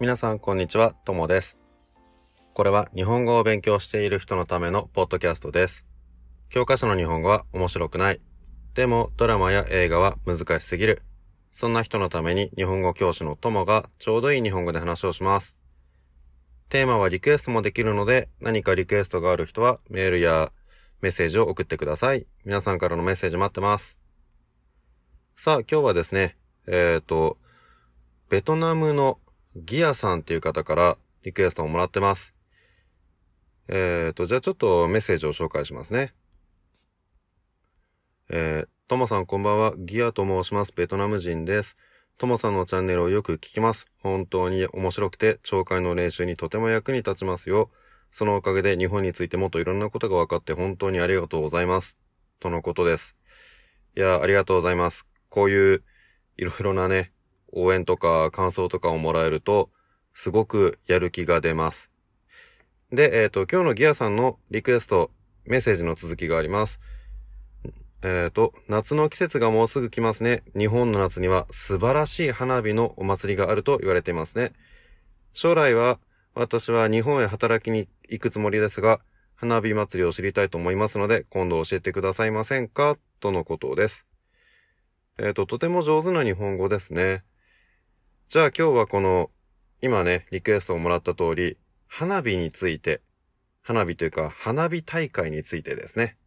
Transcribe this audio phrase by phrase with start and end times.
[0.00, 1.56] 皆さんこんにちは、ともです。
[2.54, 5.84] これは日本語を勉強している人のためのポッドキャストです。
[6.50, 8.20] 教科書の日本語は面白くない。
[8.74, 11.02] でもドラマや映画は難しすぎる。
[11.52, 15.56] そんな人のために日本語教師のともがちょうどいい日本語で話をします。
[16.68, 20.52] テーマはリクエストもできるので何かリクエストがある人はメールや
[21.00, 22.24] メッセージを送ってください。
[22.44, 23.98] 皆さんからのメッセージ待ってます。
[25.36, 26.36] さあ今日はですね、
[26.68, 27.36] えっ、と、
[28.30, 29.18] ベトナムの
[29.64, 32.34] ギアさんっていう方からリクエストをもらってます。
[33.68, 36.14] えっ、と、じゃあちょっとメッセージを紹介しますね。
[38.30, 39.74] えー、ともさんこんばんは。
[39.76, 40.72] ギアと申します。
[40.74, 41.76] ベトナム人です。
[42.18, 43.86] ともさんのチャンネルをよく聞きます。
[44.02, 47.70] 本当に面白くて、聴解の練習にとても役に立ちますよ。
[48.10, 51.98] そのおかげで日本についてもっといろんなことが分かって本当にありがとうございます。
[52.40, 53.16] とのことです。
[53.96, 55.06] いや、ありがとうございます。
[55.28, 55.84] こういう
[56.36, 57.12] いろいろなね、
[57.52, 59.70] 応援とか感想とかをもらえると、
[60.14, 61.90] すごくやる気が出ます。
[62.92, 65.10] で、えっ、と、今日のギアさんのリクエスト、
[65.44, 66.80] メッセージの続きがあります。
[68.02, 70.42] えっ、と、夏の季節がもうすぐ来ますね。
[70.56, 74.52] 日本の夏には素晴らしい花火のお祭りがあると言われていますね。
[75.32, 75.98] 将来は、
[76.34, 79.00] 私は日本へ働きに行くつもりですが、
[79.34, 82.96] 花火祭りを知りたいと思いますので、今度教えてくださいませんか？
[83.20, 84.04] とのことです。
[85.18, 87.24] えっ、と、とても上手な日本語ですね。
[88.30, 89.30] じゃあ今日はこの、
[89.80, 93.00] 今ね、リクエストをもらった通り、花火について、
[93.62, 96.18] 花火というか花火大会についてですね。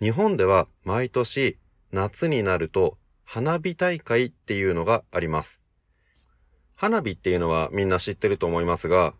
[0.00, 1.58] 日本では毎年
[1.90, 5.58] 夏になると花火大会っていうのがあります。
[6.76, 9.12] 花火っていうのはみんな知ってると思いますが、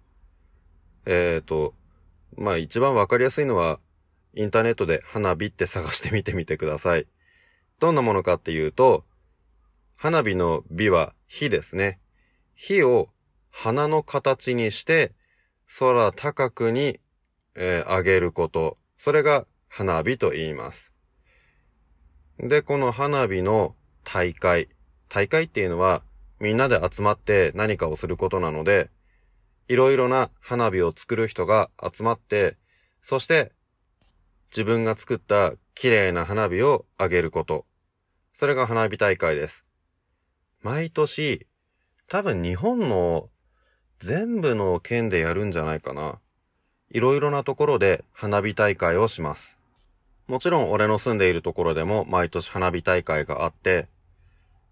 [1.04, 1.74] えっ、と、
[2.36, 3.80] まあ一番わかりやすいのは
[4.34, 7.08] インターネットで花火って探してみてみてください。
[7.80, 9.04] どんなものかっていうと、
[9.96, 12.00] 花火の火は火ですね。
[12.54, 13.08] 火を
[13.50, 15.14] 花の形にして
[15.78, 17.00] 空高くに、
[17.54, 18.76] えー上げること。
[18.98, 20.92] それが花火と言います。
[22.38, 23.74] で、この花火の
[24.04, 24.68] 大会。
[25.08, 26.02] 大会っていうのは
[26.40, 28.90] みんなで集まって何かをすることなので、
[29.68, 32.58] いろいろな花火を作る人が集まって、
[33.00, 33.52] そして
[34.50, 37.64] 自分が作った綺麗な花火をあげること。
[38.38, 39.65] それが花火大会です。
[40.66, 41.46] 毎年、
[42.08, 43.28] 多分日本の
[44.00, 46.18] 全部の県でやるんじゃないかな。
[46.90, 49.56] いろいろなところで花火大会をします。
[50.26, 53.86] もちろん俺の住んでいるところでも毎年花火大会があって、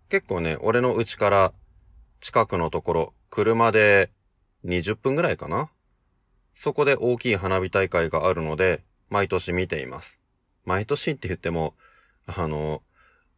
[0.09, 1.53] 結構ね、俺の家から
[2.21, 4.11] 近くのところ、車で
[4.65, 5.71] 20分ぐらいかな。
[6.57, 10.19] そこで大きい花火大会があるので、毎年見ています。
[10.65, 11.75] 毎年って言っても、
[12.27, 12.83] あの、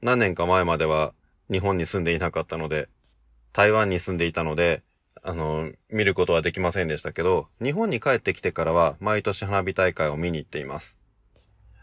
[0.01, 1.13] 何年か前までは
[1.51, 2.89] 日本に住んでいなかったので、
[3.53, 4.83] 台湾に住んでいたので、
[5.23, 10.97] あの、見ることはできませんでしたけど、日本に帰ってきてからは毎年花火大会を見に行っています。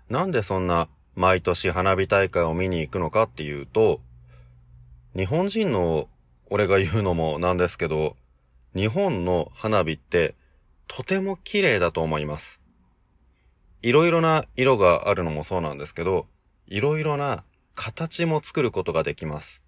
[0.09, 4.01] なんでそんな毎年花火大会を見に行くのかっていうと、
[5.15, 6.07] 日本人の
[6.49, 8.15] 俺が言うのもなんですけど、
[8.75, 10.35] 日本の花火って
[10.87, 12.59] とても綺麗だと思います。
[13.81, 16.27] いろいろな色があるのもそうなんですけど、
[16.67, 17.43] いろいろな
[17.75, 19.61] 形も作ることができます。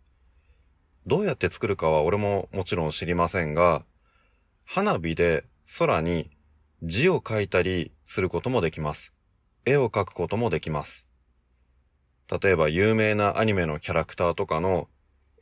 [1.07, 3.83] どうやって作るかは俺ももちろん知りませんが、
[4.63, 5.45] 花火で
[5.77, 6.31] 空に
[6.83, 9.11] 字を書いたりすることもできます。
[9.65, 11.05] 絵を描くこともできます。
[12.41, 14.87] 例えば有名なアニメのキャラクターとかの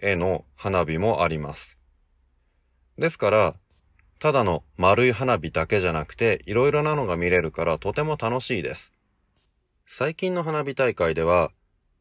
[0.02, 1.78] 絵の花火もあります。
[2.98, 3.56] ですから、
[4.20, 8.92] ただの丸い花火だけじゃなくて、いろいろなのが見れるからとても楽しいです。
[9.86, 11.52] 最近の花火大会では、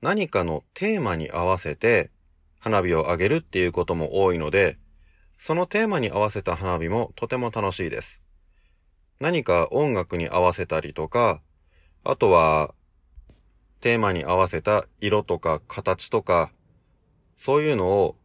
[0.02, 2.10] 何かのテーマに合わせて
[2.58, 4.78] 花火を上げるっていうことも多いので、
[5.38, 8.20] そのテーマに合わせた花火もとても楽しいです。
[9.20, 11.41] 何か音楽に合わせたりとか、
[12.04, 12.74] あとは、
[13.80, 16.52] テーマに合わせた色とか形とか、
[17.36, 18.16] そういうのを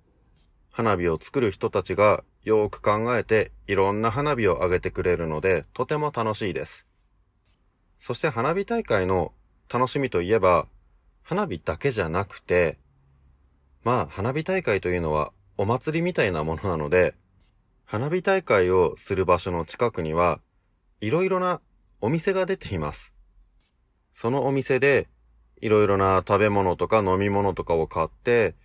[0.71, 6.85] 花火を作る人たちがよく考えていろんな花火を上げてくれるのでとても楽しいです。
[7.99, 9.33] そして花火大会の
[9.67, 10.67] 楽しみといえば
[11.27, 12.77] 花火だけじゃなくて
[13.83, 17.15] まあ花火大会というのはお祭りみたいなものなので
[17.83, 20.39] 花火大会をする場所の近くには
[21.01, 21.59] いろいろな
[21.99, 23.11] お店が出ています。
[24.13, 25.07] そのお店で
[25.61, 28.55] いろいろな食べ物とか飲み物とかを買って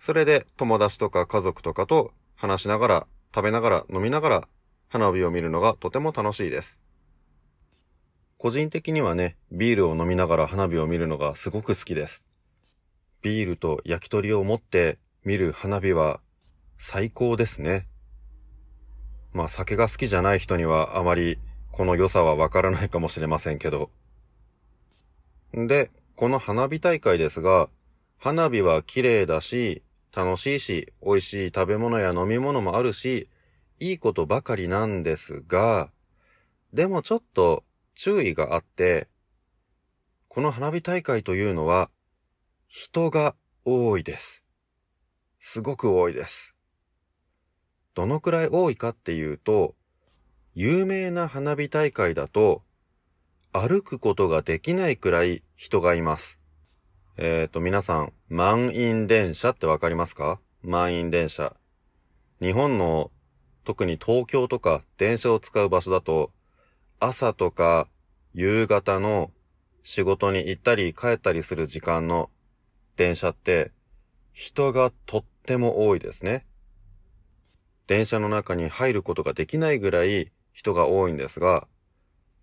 [0.00, 4.48] それで友達とか家族とかと話しながら、食べながら、飲みながら
[4.88, 6.78] 花火を見るのがとても楽しいです。
[8.42, 12.24] 個人的にはね、ビールを飲みながら花火を見るのがすごく好きです。
[13.20, 16.20] ビールと焼き鳥を持って見る花火は
[16.78, 17.86] 最高ですね。
[19.34, 21.38] まあ酒が好きじゃない人にはあまり
[21.70, 23.90] この良さはわからないかもしれませんけど。
[25.52, 27.68] で、この花火大会ですが、
[28.16, 29.82] 花火は綺麗だし、
[30.16, 33.28] 楽しいし、美味しい食べ物や飲み物もあるし、
[33.80, 35.90] いいことばかりなんですが、
[36.72, 37.64] でもちょっと
[38.02, 39.08] 注意があって、
[40.28, 41.90] この花火大会というのは、
[42.66, 43.34] 人が
[43.66, 44.42] 多いです。
[45.38, 46.54] すごく多いです。
[47.94, 49.74] どのくらい多いかっていうと、
[50.54, 52.62] 有名な花火大会だと、
[53.52, 56.38] 歩くことができないくらい人がいます。
[57.18, 60.40] えっ、ー、と、皆さん、満員電車ってわかりますか？
[60.62, 61.54] 満員電車。
[62.40, 63.10] 日本の、
[63.64, 66.32] 特に東京とか電車を使う場所だと、
[67.02, 67.88] 朝とか
[68.34, 69.30] 夕方の
[69.82, 72.28] 仕事に行ったり帰ったりする時間の
[72.96, 73.72] 電車って
[74.34, 76.46] 人がとっても多いですね。
[77.86, 81.66] 電車の中に入ることができないぐらい人が多いんですが、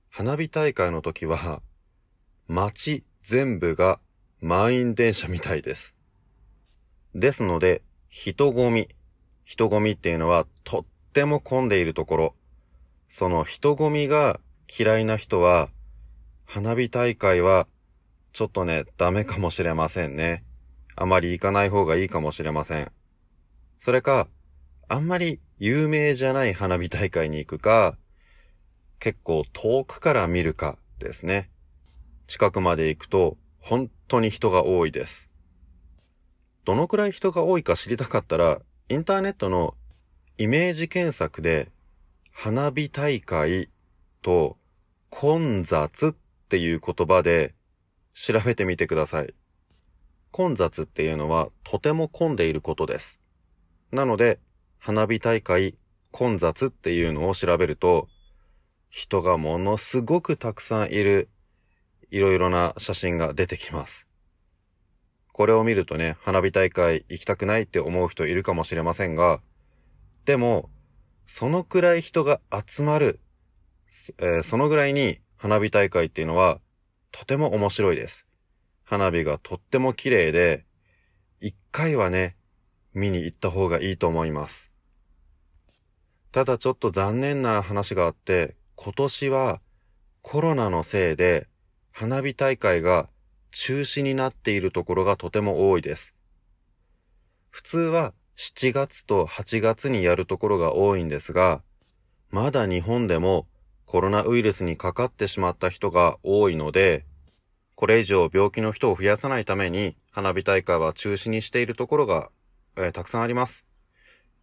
[0.10, 1.62] 花火大会の時は
[2.48, 4.00] 街全部が
[4.42, 5.94] 満員電車みたいです。
[7.14, 8.90] ですので、人混み。
[9.46, 12.36] 人混みっていうのはとっても混んでいるところ。
[13.10, 15.70] その人混みが嫌いな人は、
[16.46, 17.68] 花火大会は、
[18.34, 20.44] ちょっとね、ダメかもしれませんね。
[20.96, 22.92] あまり行かない方がいいかもしれません。
[23.80, 24.28] それか、
[24.88, 27.98] あんまり有名じゃない花火大会に行くか、
[29.00, 31.50] 結構遠くから見るかですね。
[32.28, 35.30] 近くまで行くと本当に人が多いです。
[36.66, 38.60] どのくらい人が多いか知りたかったら、
[38.90, 39.76] インターネットの
[40.38, 41.70] イメージ検索で
[42.32, 43.70] 花火大会
[44.28, 44.58] と
[45.10, 46.16] 混雑っ
[46.50, 47.56] ていう言葉で
[48.14, 49.34] 調べてみてください。
[50.32, 53.22] 混雑っていうのはとても混んでいることです。
[53.90, 54.42] なので、
[54.80, 55.78] 花火大会
[56.12, 58.10] 混雑っていうのを調べると、
[58.90, 61.30] 人がものすごくたくさんいる、
[62.12, 64.08] いろいろな写真が出てきます。
[65.32, 69.40] これを見るとね、花火大会行きたくないって思う人いるかもしれませんが、
[70.26, 70.70] でも、
[71.28, 73.22] そのくらい人が集まる
[74.18, 76.60] えー、そのぐらいに花火大会っていうのは
[77.12, 78.26] とても面白いです。
[78.84, 80.66] 花火がとっても綺麗で、
[81.42, 82.36] 一回はね、
[82.94, 84.72] 見に行った方がいいと思います。
[86.32, 89.62] ただちょっと残念な話があって、今年は
[90.22, 91.48] コロナのせいで
[91.92, 93.10] 花火大会が
[93.52, 96.14] 中止になっているところがとても多いです。
[97.50, 101.64] 普通は7月と8月にやるところが多いんですが、
[102.30, 103.48] まだ日本でも
[103.88, 107.06] コロナウイルスにかかってしまった人が多いので、
[107.76, 112.30] これ以上病気の人を増やさないために花火大会は中止にしているところが、
[112.76, 113.64] えー、たくさんあります。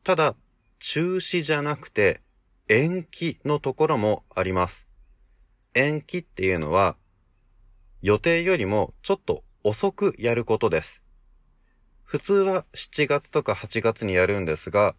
[0.02, 0.34] ただ、
[0.78, 2.22] 中止じゃなくて
[2.68, 4.86] 延期のところもあります。
[5.74, 6.96] 延期っていうのは
[8.00, 11.02] 予定よりもちょっと遅くやることです。
[12.02, 14.94] 普通は7月とか8月にやるんですが、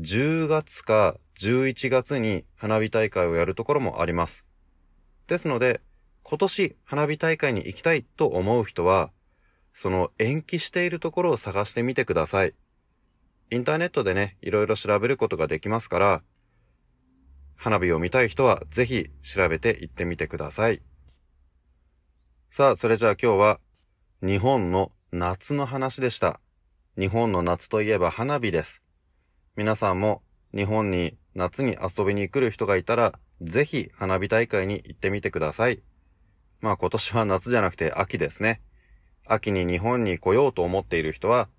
[0.00, 4.44] 10月か11月に花火大会をやるところもあります。
[5.26, 5.80] ですので、
[6.22, 9.10] 今年花火大会に行きたいと思う人は、
[9.74, 12.54] その延期しているところを探してみてください。
[13.50, 16.22] インターネットでね、いろいろ調べることができますから、
[17.54, 20.82] 花火を見たい人はぜひ調べて行ってみてください。
[22.50, 23.60] さあ、それじゃあ今日は
[24.22, 26.40] 日本の夏の話でした。
[26.98, 28.81] 日本の夏といえば花火です。
[29.54, 30.22] 皆さんも
[30.54, 35.82] 日本に夏に遊びに来る人がいたら、ぜひ花火大会に行ってみてください。
[36.62, 38.62] まあ今年は夏じゃなくて秋ですね。
[39.26, 41.50] 秋に日本に来ようと思っている人は、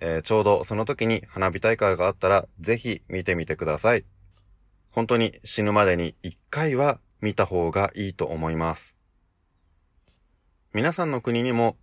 [0.00, 4.06] えー、ちょうどその時に花火大会があったら、ぜひ見てみてください。
[4.90, 8.94] 本当に死ぬまでに一回は見た方がいいと思います。
[10.72, 11.76] 皆さんの国にも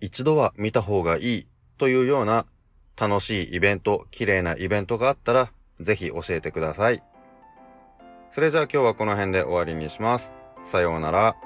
[0.00, 2.46] 一度は見た方がいいというような
[2.96, 7.02] 楽しいイベント、綺麗なイベントがあったらぜひ教えてください。
[8.32, 10.30] それじゃあ今日はこの辺で終わりにします。
[10.70, 11.36] さようなら。